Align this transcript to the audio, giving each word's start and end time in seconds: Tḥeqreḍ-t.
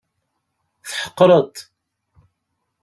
Tḥeqreḍ-t. 0.89 1.57